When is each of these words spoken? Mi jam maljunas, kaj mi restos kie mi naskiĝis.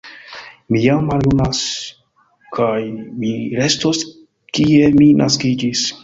Mi 0.75 0.79
jam 0.83 1.03
maljunas, 1.09 1.59
kaj 2.57 2.85
mi 3.23 3.33
restos 3.59 4.01
kie 4.59 4.89
mi 4.97 5.11
naskiĝis. 5.21 5.85